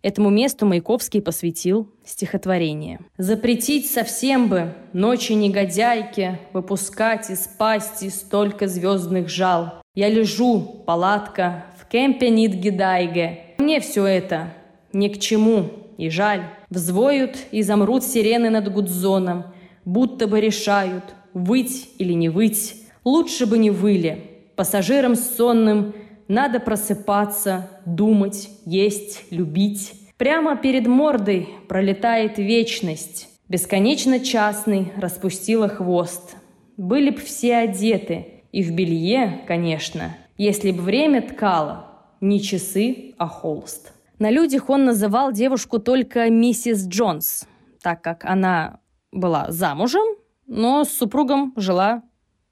Этому 0.07 0.31
месту 0.31 0.67
Маяковский 0.67 1.21
посвятил 1.21 1.89
стихотворение. 2.05 3.01
«Запретить 3.19 3.91
совсем 3.91 4.49
бы 4.49 4.73
ночи 4.93 5.33
негодяйки 5.33 6.39
Выпускать 6.53 7.29
из 7.29 7.49
пасти 7.49 8.09
столько 8.11 8.69
звездных 8.69 9.29
жал. 9.29 9.83
Я 9.97 10.09
лежу, 10.09 10.85
палатка, 10.87 11.65
в 11.77 11.89
кемпе 11.89 12.31
Нидгидайге. 12.31 13.57
Мне 13.59 13.81
все 13.81 14.07
это 14.07 14.55
ни 14.93 15.09
к 15.09 15.19
чему 15.19 15.71
и 15.99 16.09
жаль. 16.09 16.45
Взвоют 16.71 17.37
и 17.51 17.63
замрут 17.63 18.05
сирены 18.05 18.49
над 18.49 18.73
Гудзоном, 18.73 19.47
Будто 19.85 20.29
бы 20.29 20.41
решают, 20.41 21.17
выть 21.35 21.91
или 21.99 22.13
не 22.13 22.29
выть. 22.29 22.77
Лучше 23.03 23.45
бы 23.45 23.59
не 23.59 23.71
выли. 23.71 24.31
Пассажирам 24.55 25.17
сонным– 25.17 25.97
надо 26.29 26.61
просыпаться, 26.61 27.69
думать, 27.85 28.51
есть, 28.65 29.25
любить. 29.31 29.93
Прямо 30.17 30.57
перед 30.57 30.87
мордой 30.87 31.49
пролетает 31.69 32.39
вечность. 32.39 33.29
Бесконечно 33.49 34.21
частный 34.21 34.93
распустила 34.97 35.69
хвост. 35.69 36.37
Были 36.77 37.11
б 37.11 37.21
все 37.21 37.57
одеты, 37.57 38.43
и 38.53 38.63
в 38.63 38.73
белье, 38.73 39.45
конечно, 39.47 40.17
если 40.37 40.73
б 40.73 40.81
время 40.81 41.23
ткало, 41.23 41.87
не 42.21 42.41
часы, 42.41 43.15
а 43.19 43.29
холст. 43.29 43.93
На 44.19 44.31
людях 44.31 44.71
он 44.71 44.85
называл 44.85 45.33
девушку 45.33 45.79
только 45.79 46.31
миссис 46.31 46.87
Джонс, 46.87 47.47
так 47.83 48.03
как 48.03 48.25
она 48.25 48.81
была 49.13 49.51
замужем, 49.51 50.07
но 50.47 50.85
с 50.85 50.91
супругом 50.91 51.53
жила 51.57 52.03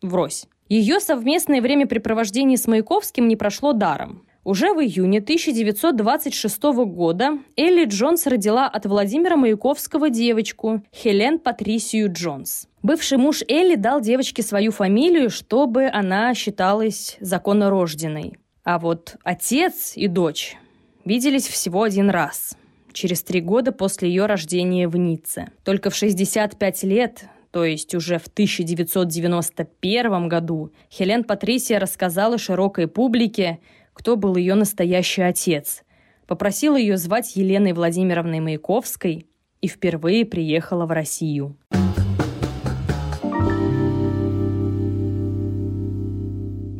врозь. 0.02 0.46
Ее 0.74 0.98
совместное 0.98 1.62
времяпрепровождение 1.62 2.58
с 2.58 2.66
Маяковским 2.66 3.28
не 3.28 3.36
прошло 3.36 3.72
даром. 3.74 4.26
Уже 4.42 4.72
в 4.72 4.80
июне 4.80 5.20
1926 5.20 6.62
года 6.84 7.38
Элли 7.56 7.84
Джонс 7.84 8.26
родила 8.26 8.66
от 8.66 8.84
Владимира 8.84 9.36
Маяковского 9.36 10.10
девочку 10.10 10.82
Хелен 10.92 11.38
Патрисию 11.38 12.12
Джонс. 12.12 12.66
Бывший 12.82 13.18
муж 13.18 13.44
Элли 13.46 13.76
дал 13.76 14.00
девочке 14.00 14.42
свою 14.42 14.72
фамилию, 14.72 15.30
чтобы 15.30 15.86
она 15.86 16.34
считалась 16.34 17.18
законнорожденной. 17.20 18.32
А 18.64 18.80
вот 18.80 19.14
отец 19.22 19.92
и 19.94 20.08
дочь 20.08 20.56
виделись 21.04 21.46
всего 21.46 21.84
один 21.84 22.10
раз– 22.10 22.56
через 22.94 23.22
три 23.22 23.40
года 23.40 23.72
после 23.72 24.08
ее 24.08 24.26
рождения 24.26 24.88
в 24.88 24.96
Ницце. 24.96 25.50
Только 25.64 25.90
в 25.90 25.94
65 25.94 26.82
лет 26.84 27.26
то 27.54 27.64
есть 27.64 27.94
уже 27.94 28.18
в 28.18 28.26
1991 28.26 30.28
году, 30.28 30.72
Хелен 30.90 31.22
Патрисия 31.22 31.78
рассказала 31.78 32.36
широкой 32.36 32.88
публике, 32.88 33.60
кто 33.92 34.16
был 34.16 34.34
ее 34.34 34.56
настоящий 34.56 35.22
отец. 35.22 35.84
Попросила 36.26 36.76
ее 36.76 36.96
звать 36.96 37.36
Еленой 37.36 37.72
Владимировной 37.72 38.40
Маяковской 38.40 39.28
и 39.60 39.68
впервые 39.68 40.26
приехала 40.26 40.84
в 40.84 40.90
Россию. 40.90 41.56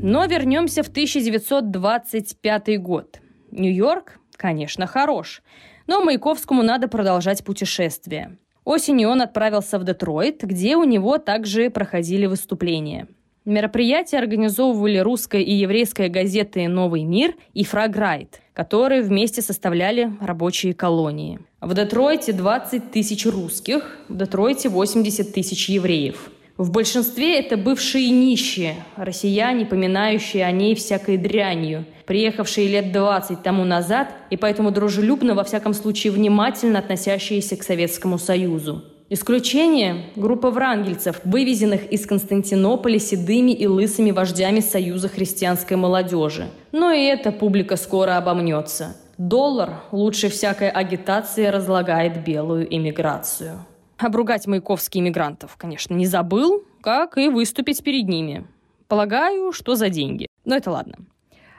Но 0.03 0.27
вернемся 0.27 0.83
в 0.83 0.89
1925 0.89 2.83
год. 2.83 3.21
Нью-Йорк, 3.53 4.19
конечно, 4.33 4.89
хорош, 4.89 5.45
но 5.87 6.03
Маяковскому 6.03 6.65
надо 6.65 6.89
продолжать 6.89 7.45
путешествие– 7.45 8.39
Осенью 8.65 9.11
он 9.11 9.21
отправился 9.21 9.79
в 9.79 9.85
Детройт, 9.85 10.43
где 10.43 10.77
у 10.77 10.85
него 10.85 11.19
также 11.19 11.69
проходили 11.69 12.27
выступления. 12.27 13.09
Мероприятия 13.45 14.17
организовывали 14.17 14.97
русская 14.97 15.43
и 15.43 15.53
еврейская 15.53 16.09
газеты 16.09 16.67
«Новый 16.67 17.05
мир» 17.05 17.35
и 17.53 17.63
«Фраграйт», 17.63 18.41
которые 18.55 19.03
вместе 19.03 19.43
составляли 19.43 20.13
рабочие 20.19 20.73
колонии. 20.73 21.41
В 21.61 21.75
Детройте 21.75 22.33
20 22.33 22.91
тысяч 22.91 23.27
русских, 23.27 23.99
в 24.09 24.17
Детройте 24.17 24.71
80 24.71 25.35
тысяч 25.35 25.69
евреев. 25.69 26.31
В 26.57 26.71
большинстве 26.71 27.41
это 27.41 27.57
бывшие 27.57 28.11
нищие, 28.11 28.77
россияне, 28.95 29.67
поминающие 29.67 30.45
о 30.45 30.53
ней 30.53 30.77
всякой 30.77 31.17
дрянью, 31.17 31.85
приехавшие 32.07 32.69
лет 32.69 32.93
20 32.93 33.43
тому 33.43 33.65
назад 33.65 34.15
и 34.31 34.37
поэтому 34.37 34.71
дружелюбно, 34.71 35.35
во 35.35 35.43
всяком 35.43 35.75
случае 35.75 36.13
внимательно 36.13 36.79
относящиеся 36.79 37.57
к 37.57 37.65
Советскому 37.65 38.19
Союзу. 38.19 38.85
Исключение– 39.11 40.07
группа 40.17 40.53
врангельцев, 40.53 41.21
вывезенных 41.25 41.91
из 41.91 42.07
Константинополя 42.07 43.01
седыми 43.01 43.51
и 43.51 43.67
лысыми 43.67 44.13
вождями 44.13 44.61
Союза 44.61 45.09
христианской 45.09 45.77
молодежи. 45.77 46.47
Но 46.71 46.93
и 46.93 47.03
эта 47.03 47.33
публика 47.33 47.77
скоро 47.77 48.17
обомнется. 48.17 48.97
Доллар 49.19 49.83
лучше 49.91 50.29
всякой 50.29 50.71
агитации 50.71 51.47
разлагает 51.47 52.25
белую 52.25 52.73
иммиграцию. 52.73 53.67
Обругать 54.05 54.47
маяковских 54.47 55.01
иммигрантов, 55.01 55.57
конечно, 55.57 55.95
не 55.95 56.05
забыл, 56.05 56.63
как 56.83 57.17
и 57.17 57.29
выступить 57.29 57.83
перед 57.83 58.07
ними. 58.07 58.47
Полагаю, 58.87 59.51
что 59.51 59.77
за 59.77 59.89
деньги. 59.89 60.27
Но 60.45 60.55
это 60.55 60.71
ладно. 60.71 60.99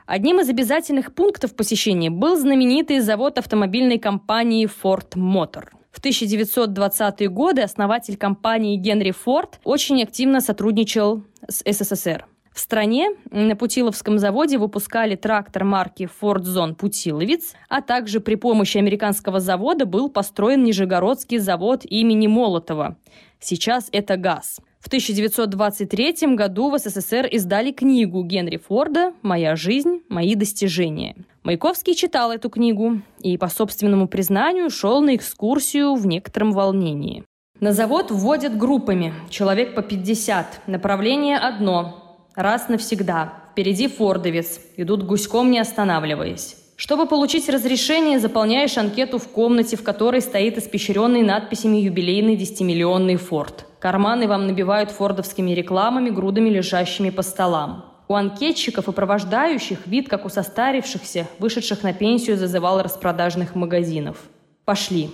Одним 0.06 0.40
из 0.40 0.48
обязательных 0.48 1.16
пунктов 1.16 1.56
посещения 1.56 2.12
был 2.12 2.38
знаменитый 2.38 3.00
завод 3.00 3.40
автомобильной 3.40 3.98
компании 3.98 4.70
Ford 4.70 5.16
Motor– 5.16 5.70
в 5.96 6.02
1920-е 6.02 7.30
годы 7.30 7.62
основатель 7.62 8.18
компании 8.18 8.76
Генри 8.76 9.12
Форд 9.12 9.62
очень 9.64 10.04
активно 10.04 10.42
сотрудничал 10.42 11.24
с 11.48 11.64
СССР. 11.66 12.26
В 12.56 12.60
стране 12.62 13.10
на 13.32 13.54
Путиловском 13.58 14.18
заводе 14.18 14.58
выпускали 14.58 15.18
трактор 15.18 15.66
марки 15.66 16.10
Ford 16.22 16.44
Zone 16.44 16.74
Путиловец, 16.74 17.54
а 17.68 17.82
также 17.82 18.22
при 18.22 18.36
помощи 18.36 18.78
американского 18.78 19.42
завода 19.42 19.86
был 19.86 20.10
построен 20.10 20.64
Нижегородский 20.64 21.38
завод 21.38 21.82
имени 21.84 22.28
Молотова. 22.28 22.96
Сейчас 23.42 23.90
это 23.92 24.16
ГАЗ. 24.16 24.62
В 24.80 24.88
1923 24.88 26.36
году 26.36 26.70
в 26.70 26.78
СССР 26.80 27.26
издали 27.26 27.74
книгу 27.74 28.24
Генри 28.24 28.56
Форда 28.56 29.12
«Моя 29.22 29.58
жизнь. 29.58 30.04
Мои 30.08 30.34
достижения». 30.36 31.18
Маяковский 31.44 31.94
читал 31.94 32.32
эту 32.32 32.50
книгу 32.50 33.02
и, 33.20 33.38
по 33.38 33.50
собственному 33.50 34.08
признанию, 34.08 34.70
шел 34.70 35.02
на 35.02 35.18
экскурсию 35.18 35.96
в 35.96 36.08
некотором 36.08 36.54
волнении. 36.54 37.26
На 37.60 37.74
завод 37.74 38.12
вводят 38.12 38.58
группами, 38.58 39.14
человек 39.30 39.76
по 39.76 39.82
50, 39.82 40.68
направление 40.68 41.38
одно, 41.38 42.05
раз 42.36 42.70
навсегда. 42.70 43.34
Впереди 43.52 43.88
фордовец, 43.88 44.60
идут 44.78 45.04
гуськом 45.04 45.52
не 45.52 45.60
останавливаясь. 45.60 46.58
Чтобы 46.76 47.06
получить 47.06 47.48
разрешение, 47.48 48.20
заполняешь 48.20 48.78
анкету 48.78 49.18
в 49.18 49.30
комнате, 49.30 49.78
в 49.78 49.84
которой 49.84 50.22
стоит 50.22 50.58
испещренный 50.58 51.22
надписями 51.22 51.78
юбилейный 51.78 52.36
десятимиллионный 52.36 53.16
форд. 53.16 53.66
Карманы 53.80 54.28
вам 54.28 54.46
набивают 54.48 54.92
фордовскими 54.92 55.52
рекламами, 55.52 56.10
грудами 56.10 56.50
лежащими 56.50 57.12
по 57.12 57.22
столам. 57.22 57.86
У 58.10 58.14
анкетчиков 58.14 58.90
и 58.90 58.92
провождающих 58.92 59.88
вид, 59.88 60.10
как 60.10 60.26
у 60.26 60.30
состарившихся, 60.30 61.28
вышедших 61.40 61.82
на 61.84 61.94
пенсию, 61.94 62.38
зазывал 62.38 62.82
распродажных 62.82 63.56
магазинов. 63.56 64.18
Пошли. 64.66 65.10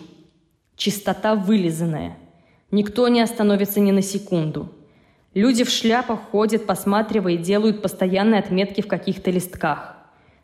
Чистота 0.76 1.36
вылизанная. 1.36 2.18
Никто 2.72 3.08
не 3.08 3.22
остановится 3.22 3.80
ни 3.80 3.92
на 3.92 4.02
секунду. 4.02 4.70
Люди 5.34 5.64
в 5.64 5.70
шляпах 5.70 6.20
ходят, 6.32 6.66
посматривая 6.66 7.34
и 7.34 7.38
делают 7.38 7.82
постоянные 7.82 8.40
отметки 8.40 8.82
в 8.82 8.88
каких-то 8.88 9.32
листках. 9.32 9.96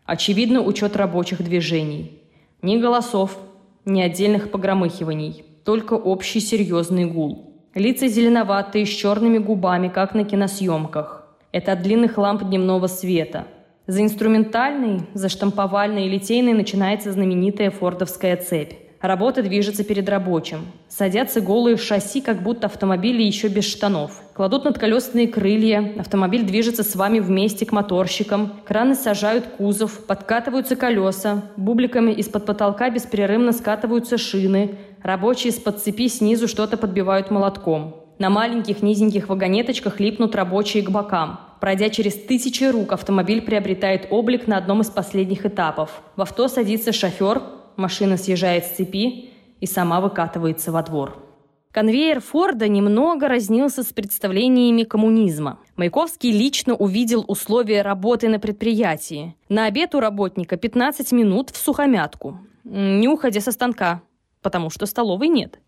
Очевидно, 0.05 0.61
учет 0.61 0.95
рабочих 0.95 1.43
движений. 1.43 2.21
Ни 2.61 2.77
голосов, 2.77 3.37
ни 3.83 4.01
отдельных 4.01 4.49
погромыхиваний, 4.49 5.43
только 5.65 5.95
общий 5.95 6.39
серьезный 6.39 7.03
гул. 7.03 7.53
Лица 7.75 8.07
зеленоватые, 8.07 8.85
с 8.85 8.89
черными 8.89 9.39
губами, 9.39 9.89
как 9.89 10.15
на 10.15 10.23
киносъемках. 10.23 11.27
Это 11.51 11.73
от 11.73 11.81
длинных 11.81 12.17
ламп 12.17 12.43
дневного 12.43 12.87
света. 12.87 13.45
За 13.87 14.01
инструментальной, 14.01 15.01
за 15.13 15.27
штамповальной 15.27 16.05
и 16.05 16.09
литейной 16.09 16.53
начинается 16.53 17.11
знаменитая 17.11 17.71
фордовская 17.71 18.37
цепь. 18.37 18.86
Работа 19.01 19.43
движется 19.43 19.83
перед 19.83 20.09
рабочим. 20.09 20.65
Садятся 20.89 21.39
голые 21.39 21.77
шасси, 21.77 22.19
как 22.19 22.41
будто 22.41 22.65
автомобили 22.65 23.21
еще 23.21 23.47
без 23.47 23.65
штанов. 23.65 24.21
Кладут 24.33 24.65
над 24.65 24.79
колесные 24.79 25.27
крылья, 25.27 25.93
автомобиль 25.99 26.43
движется 26.43 26.83
с 26.83 26.95
вами 26.95 27.19
вместе 27.19 27.65
к 27.65 27.71
моторщикам, 27.71 28.53
краны 28.65 28.95
сажают 28.95 29.45
кузов, 29.57 30.05
подкатываются 30.05 30.75
колеса, 30.75 31.43
бубликами 31.57 32.11
из-под 32.13 32.47
потолка 32.47 32.89
беспрерывно 32.89 33.51
скатываются 33.51 34.17
шины, 34.17 34.77
рабочие 35.03 35.51
из-под 35.51 35.79
цепи 35.79 36.07
снизу 36.07 36.47
что-то 36.47 36.77
подбивают 36.77 37.29
молотком. 37.29 38.03
На 38.17 38.31
маленьких 38.31 38.81
низеньких 38.81 39.29
вагонеточках 39.29 39.99
липнут 39.99 40.35
рабочие 40.35 40.81
к 40.81 40.89
бокам. 40.89 41.39
Пройдя 41.59 41.89
через 41.89 42.13
тысячи 42.15 42.63
рук, 42.63 42.93
автомобиль 42.93 43.41
приобретает 43.41 44.07
облик 44.09 44.47
на 44.47 44.57
одном 44.57 44.81
из 44.81 44.89
последних 44.89 45.45
этапов. 45.45 46.01
В 46.15 46.21
авто 46.21 46.47
садится 46.47 46.91
шофер, 46.91 47.41
машина 47.77 48.17
съезжает 48.17 48.65
с 48.65 48.71
цепи 48.71 49.29
и 49.59 49.65
сама 49.65 50.01
выкатывается 50.01 50.71
во 50.71 50.83
двор. 50.83 51.23
Конвейер 51.71 52.21
Форда 52.21 52.67
немного 52.67 53.27
разнился 53.27 53.83
с 53.83 53.93
представлениями 53.93 54.83
коммунизма. 54.83 55.59
Маяковский 55.75 56.31
лично 56.31 56.73
увидел 56.73 57.23
условия 57.27 57.83
работы 57.83 58.29
на 58.29 58.39
предприятии. 58.39 59.35
На 59.47 59.65
обед 59.65 59.93
у 59.93 59.99
работника 59.99 60.57
15 60.57 61.11
минут 61.11 61.51
в 61.51 61.57
сухомятку, 61.57 62.39
не 62.63 63.07
уходя 63.07 63.41
со 63.41 63.51
станка, 63.51 64.01
потому 64.41 64.71
что 64.71 64.87
столовой 64.87 65.27
нет. 65.27 65.59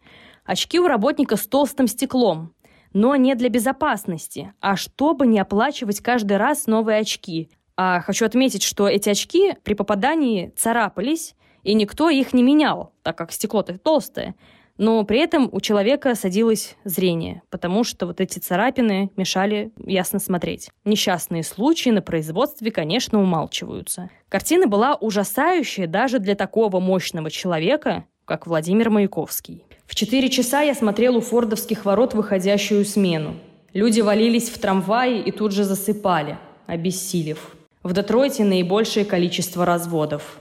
Очки 0.45 0.79
у 0.79 0.87
работника 0.87 1.35
с 1.35 1.45
толстым 1.45 1.87
стеклом, 1.87 2.53
но 2.91 3.15
не 3.15 3.35
для 3.35 3.49
безопасности, 3.49 4.53
а 4.61 4.75
чтобы 4.77 5.27
не 5.27 5.39
оплачивать 5.39 5.99
каждый 6.01 6.37
раз 6.37 6.65
новые 6.65 6.99
очки. 7.01 7.51
А 7.77 8.01
хочу 8.01 8.25
отметить, 8.25 8.63
что 8.63 8.87
эти 8.87 9.09
очки 9.09 9.53
при 9.63 9.75
попадании 9.75 10.51
царапались, 10.57 11.35
и 11.63 11.73
никто 11.73 12.09
их 12.09 12.33
не 12.33 12.43
менял, 12.43 12.91
так 13.03 13.17
как 13.17 13.31
стекло-то 13.31 13.77
толстое. 13.77 14.35
Но 14.77 15.03
при 15.03 15.19
этом 15.19 15.49
у 15.51 15.59
человека 15.59 16.15
садилось 16.15 16.77
зрение, 16.85 17.41
потому 17.49 17.83
что 17.83 18.05
вот 18.05 18.21
эти 18.21 18.39
царапины 18.39 19.11
мешали 19.17 19.73
ясно 19.77 20.19
смотреть. 20.19 20.69
Несчастные 20.85 21.43
случаи 21.43 21.89
на 21.89 22.01
производстве, 22.01 22.71
конечно, 22.71 23.21
умалчиваются. 23.21 24.09
Картина 24.29 24.67
была 24.67 24.95
ужасающая 24.95 25.85
даже 25.85 26.19
для 26.19 26.35
такого 26.35 26.79
мощного 26.79 27.29
человека, 27.29 28.05
как 28.23 28.47
Владимир 28.47 28.89
Маяковский. 28.89 29.65
В 29.85 29.95
четыре 29.95 30.29
часа 30.29 30.61
я 30.61 30.73
смотрел 30.73 31.17
у 31.17 31.21
фордовских 31.21 31.83
ворот 31.83 32.13
выходящую 32.13 32.85
смену. 32.85 33.35
Люди 33.73 34.01
валились 34.01 34.49
в 34.49 34.59
трамваи 34.59 35.19
и 35.19 35.31
тут 35.31 35.51
же 35.51 35.63
засыпали, 35.63 36.37
обессилев. 36.67 37.55
В 37.83 37.93
Детройте 37.93 38.43
наибольшее 38.43 39.03
количество 39.03 39.65
разводов. 39.65 40.39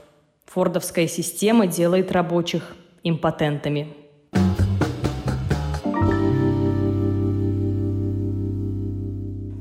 Фордовская 0.49 1.07
система 1.07 1.67
делает 1.67 2.11
рабочих 2.11 2.75
импотентами. 3.03 3.93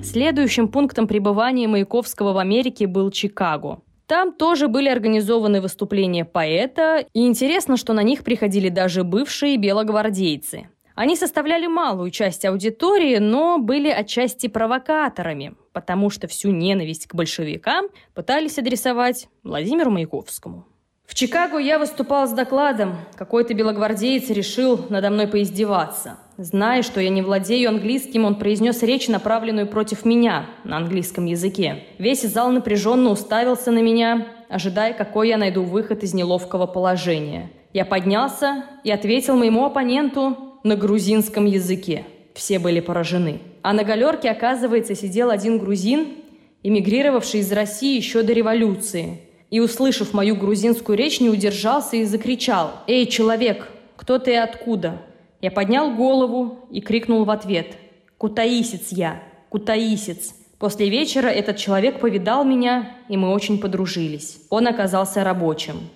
Следующим 0.03 0.69
пунктом 0.69 1.07
пребывания 1.07 1.69
Маяковского 1.69 2.33
в 2.33 2.39
Америке 2.39 2.87
был 2.87 3.11
Чикаго. 3.11 3.83
Там 4.07 4.33
тоже 4.33 4.69
были 4.69 4.89
организованы 4.89 5.61
выступления 5.61 6.25
поэта, 6.25 7.05
и 7.13 7.27
интересно, 7.27 7.77
что 7.77 7.93
на 7.93 8.03
них 8.03 8.25
приходили 8.25 8.71
даже 8.71 9.05
бывшие 9.05 9.59
белогвардейцы. 9.59 10.71
Они 10.95 11.17
составляли 11.17 11.67
малую 11.67 12.11
часть 12.11 12.47
аудитории, 12.47 13.19
но 13.19 13.59
были 13.59 13.91
отчасти 13.91 14.47
провокаторами, 14.47 15.55
потому 15.73 16.09
что 16.09 16.27
всю 16.27 16.51
ненависть 16.51 17.07
к 17.07 17.15
большевикам 17.15 17.89
пытались 18.15 18.59
адресовать 18.59 19.29
Владимиру 19.43 19.91
Маяковскому. 19.91 20.65
В 21.09 21.15
Чикаго 21.15 21.57
я 21.57 21.79
выступал 21.79 22.29
с 22.29 22.33
докладом. 22.33 22.97
Какой-то 23.17 23.55
белогвардеец 23.55 24.29
решил 24.29 24.85
надо 24.91 25.09
мной 25.09 25.27
поиздеваться. 25.27 26.19
Зная, 26.37 26.83
что 26.83 27.01
я 27.01 27.09
не 27.09 27.23
владею 27.23 27.71
английским, 27.71 28.27
он 28.27 28.35
произнес 28.35 28.83
речь, 28.83 29.09
направленную 29.09 29.67
против 29.67 30.05
меня 30.05 30.45
на 30.65 30.77
английском 30.77 31.25
языке. 31.25 31.85
Весь 31.97 32.23
зал 32.23 32.53
напряженно 32.53 33.09
уставился 33.09 33.71
на 33.71 33.79
меня, 33.79 34.29
ожидая, 34.51 34.93
какой 34.93 35.31
я 35.31 35.39
найду 35.39 35.63
выход 35.63 36.03
из 36.03 36.13
неловкого 36.13 36.67
положения. 36.67 37.51
Я 37.73 37.87
поднялся 37.87 38.65
и 38.85 38.91
ответил 38.91 39.35
моему 39.35 39.65
оппоненту 39.65 40.59
на 40.63 40.77
грузинском 40.77 41.47
языке. 41.47 42.05
Все 42.35 42.59
были 42.59 42.81
поражены. 42.81 43.41
А 43.63 43.73
на 43.73 43.83
галерке, 43.83 44.29
оказывается, 44.29 44.95
сидел 44.95 45.31
один 45.31 45.59
грузин 45.59 46.19
эмигрировавший 46.63 47.41
из 47.41 47.51
России 47.53 47.97
еще 47.97 48.23
до 48.23 48.33
революции. 48.33 49.21
И, 49.51 49.61
услышав 49.61 50.13
мою 50.13 50.37
грузинскую 50.37 50.97
речь, 50.99 51.21
не 51.21 51.31
удержался 51.31 51.97
и 51.97 52.05
закричал 52.05 52.73
«Эй, 52.87 53.07
человек, 53.07 53.69
кто 53.97 54.19
ты 54.19 54.33
и 54.33 54.37
откуда?» 54.37 55.03
Я 55.41 55.51
поднял 55.51 55.95
голову 55.95 56.69
и 56.71 56.81
крикнул 56.81 57.25
в 57.25 57.31
ответ 57.31 57.77
«Кутаисец 58.19 58.89
я, 58.91 59.23
кутаисец». 59.49 60.35
После 60.59 60.91
вечера 60.91 61.29
этот 61.29 61.57
человек 61.57 62.01
повидал 62.01 62.45
меня, 62.45 62.97
и 63.09 63.17
мы 63.17 63.33
очень 63.33 63.61
подружились. 63.61 64.41
Он 64.51 64.67
оказался 64.67 65.23
рабочим. 65.23 65.89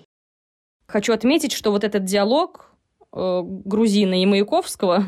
Хочу 0.87 1.13
отметить, 1.13 1.53
что 1.53 1.73
вот 1.73 1.83
этот 1.83 2.05
диалог 2.05 2.73
э, 3.13 3.43
грузина 3.45 4.23
и 4.23 4.27
Маяковского 4.27 5.07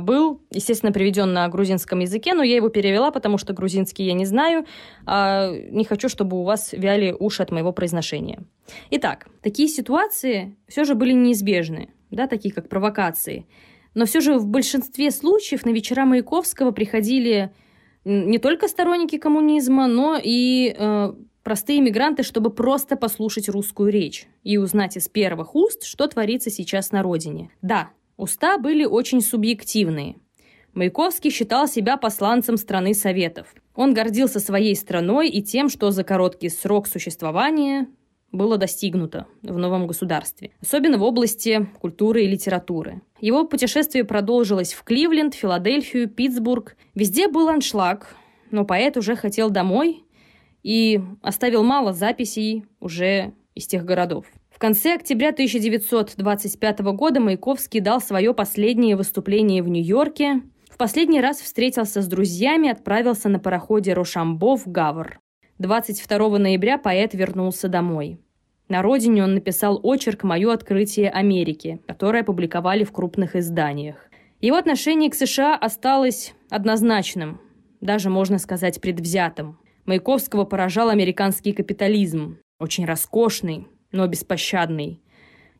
был, 0.00 0.40
естественно, 0.50 0.92
приведен 0.92 1.32
на 1.32 1.48
грузинском 1.48 2.00
языке, 2.00 2.34
но 2.34 2.42
я 2.42 2.56
его 2.56 2.68
перевела, 2.68 3.10
потому 3.10 3.38
что 3.38 3.52
грузинский 3.52 4.04
я 4.04 4.14
не 4.14 4.24
знаю, 4.24 4.64
а 5.06 5.50
не 5.50 5.84
хочу, 5.84 6.08
чтобы 6.08 6.40
у 6.40 6.44
вас 6.44 6.72
вяли 6.72 7.14
уши 7.18 7.42
от 7.42 7.50
моего 7.50 7.72
произношения. 7.72 8.42
Итак, 8.90 9.28
такие 9.42 9.68
ситуации 9.68 10.56
все 10.68 10.84
же 10.84 10.94
были 10.94 11.12
неизбежны, 11.12 11.90
да, 12.10 12.26
такие 12.26 12.54
как 12.54 12.68
провокации. 12.68 13.46
Но 13.94 14.06
все 14.06 14.20
же 14.20 14.38
в 14.38 14.46
большинстве 14.46 15.10
случаев 15.10 15.64
на 15.64 15.70
вечера 15.70 16.04
Маяковского 16.04 16.72
приходили 16.72 17.52
не 18.04 18.38
только 18.38 18.68
сторонники 18.68 19.18
коммунизма, 19.18 19.86
но 19.86 20.18
и 20.22 20.74
э, 20.76 21.12
простые 21.42 21.80
мигранты, 21.80 22.22
чтобы 22.22 22.50
просто 22.50 22.96
послушать 22.96 23.48
русскую 23.48 23.90
речь 23.90 24.26
и 24.42 24.58
узнать 24.58 24.96
из 24.96 25.08
первых 25.08 25.54
уст, 25.54 25.84
что 25.84 26.06
творится 26.06 26.50
сейчас 26.50 26.90
на 26.90 27.02
родине. 27.02 27.50
Да, 27.62 27.90
уста 28.16 28.58
были 28.58 28.84
очень 28.84 29.20
субъективные. 29.20 30.16
Маяковский 30.74 31.30
считал 31.30 31.68
себя 31.68 31.96
посланцем 31.96 32.56
страны 32.56 32.94
Советов. 32.94 33.54
Он 33.76 33.94
гордился 33.94 34.40
своей 34.40 34.74
страной 34.74 35.28
и 35.28 35.42
тем, 35.42 35.68
что 35.68 35.90
за 35.90 36.02
короткий 36.04 36.48
срок 36.48 36.86
существования 36.88 37.88
было 38.32 38.58
достигнуто 38.58 39.26
в 39.42 39.56
новом 39.56 39.86
государстве, 39.86 40.50
особенно 40.60 40.98
в 40.98 41.02
области 41.04 41.68
культуры 41.80 42.24
и 42.24 42.26
литературы. 42.28 43.02
Его 43.20 43.44
путешествие 43.44 44.04
продолжилось 44.04 44.72
в 44.72 44.82
Кливленд, 44.82 45.34
Филадельфию, 45.34 46.08
Питтсбург. 46.08 46.76
Везде 46.94 47.28
был 47.28 47.48
аншлаг, 47.48 48.16
но 48.50 48.64
поэт 48.64 48.96
уже 48.96 49.14
хотел 49.14 49.50
домой 49.50 50.04
и 50.64 51.00
оставил 51.22 51.62
мало 51.62 51.92
записей 51.92 52.64
уже 52.80 53.32
из 53.54 53.68
тех 53.68 53.84
городов. 53.84 54.26
Конце 54.64 54.94
октября 54.94 55.28
1925 55.28 56.78
года 56.94 57.20
Маяковский 57.20 57.80
дал 57.80 58.00
свое 58.00 58.32
последнее 58.32 58.96
выступление 58.96 59.62
в 59.62 59.68
Нью-Йорке. 59.68 60.40
В 60.70 60.78
последний 60.78 61.20
раз 61.20 61.42
встретился 61.42 62.00
с 62.00 62.06
друзьями, 62.06 62.70
отправился 62.70 63.28
на 63.28 63.38
пароходе 63.38 63.92
Рошамбо 63.92 64.56
в 64.56 64.66
Гавр. 64.66 65.20
22 65.58 66.38
ноября 66.38 66.78
поэт 66.78 67.12
вернулся 67.12 67.68
домой. 67.68 68.18
На 68.70 68.80
родине 68.80 69.24
он 69.24 69.34
написал 69.34 69.78
очерк 69.82 70.22
«Мое 70.22 70.50
открытие 70.50 71.10
Америки», 71.10 71.82
которое 71.86 72.22
опубликовали 72.22 72.84
в 72.84 72.92
крупных 72.92 73.36
изданиях. 73.36 73.96
Его 74.40 74.56
отношение 74.56 75.10
к 75.10 75.14
США 75.14 75.56
осталось 75.56 76.32
однозначным, 76.48 77.38
даже, 77.82 78.08
можно 78.08 78.38
сказать, 78.38 78.80
предвзятым. 78.80 79.58
Маяковского 79.84 80.46
поражал 80.46 80.88
американский 80.88 81.52
капитализм, 81.52 82.38
очень 82.58 82.86
роскошный, 82.86 83.68
но 83.94 84.08
беспощадный. 84.08 85.00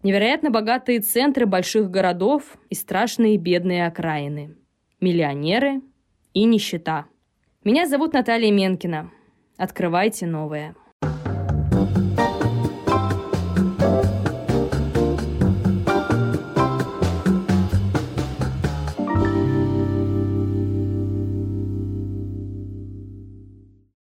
Невероятно 0.03 0.51
богатые 0.51 1.01
центры 1.01 1.47
больших 1.47 1.89
городов 1.89 2.59
и 2.69 2.75
страшные 2.75 3.39
бедные 3.39 3.87
окраины. 3.87 4.57
Миллионеры 5.01 5.81
и 6.35 6.45
нищета. 6.45 7.07
Меня 7.63 7.87
зовут 7.87 8.13
Наталья 8.13 8.51
Менкина. 8.51 9.11
Открывайте 9.57 10.27
новое. 10.27 10.75